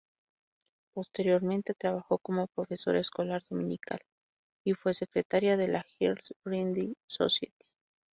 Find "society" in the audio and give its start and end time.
7.07-7.67